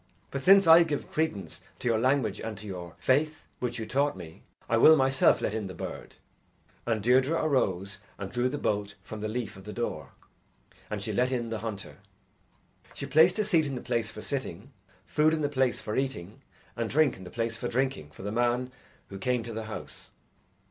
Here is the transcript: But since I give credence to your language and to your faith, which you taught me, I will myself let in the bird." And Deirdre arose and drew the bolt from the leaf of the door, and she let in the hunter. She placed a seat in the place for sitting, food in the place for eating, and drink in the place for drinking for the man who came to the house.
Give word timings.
But 0.31 0.41
since 0.43 0.65
I 0.65 0.83
give 0.83 1.11
credence 1.11 1.61
to 1.77 1.87
your 1.87 1.99
language 1.99 2.39
and 2.41 2.57
to 2.57 2.65
your 2.65 2.95
faith, 2.97 3.43
which 3.59 3.77
you 3.77 3.85
taught 3.85 4.17
me, 4.17 4.41
I 4.67 4.75
will 4.77 4.95
myself 4.95 5.41
let 5.41 5.53
in 5.53 5.67
the 5.67 5.75
bird." 5.75 6.15
And 6.87 7.03
Deirdre 7.03 7.35
arose 7.39 7.99
and 8.17 8.31
drew 8.31 8.49
the 8.49 8.57
bolt 8.57 8.95
from 9.03 9.21
the 9.21 9.27
leaf 9.27 9.57
of 9.57 9.63
the 9.63 9.71
door, 9.71 10.13
and 10.89 11.03
she 11.03 11.13
let 11.13 11.31
in 11.31 11.51
the 11.51 11.59
hunter. 11.59 11.97
She 12.95 13.05
placed 13.05 13.37
a 13.37 13.43
seat 13.43 13.67
in 13.67 13.75
the 13.75 13.79
place 13.79 14.09
for 14.09 14.21
sitting, 14.21 14.71
food 15.05 15.35
in 15.35 15.41
the 15.43 15.49
place 15.49 15.81
for 15.81 15.95
eating, 15.95 16.41
and 16.75 16.89
drink 16.89 17.15
in 17.15 17.23
the 17.23 17.29
place 17.29 17.55
for 17.55 17.67
drinking 17.67 18.09
for 18.09 18.23
the 18.23 18.31
man 18.31 18.71
who 19.09 19.19
came 19.19 19.43
to 19.43 19.53
the 19.53 19.65
house. 19.65 20.09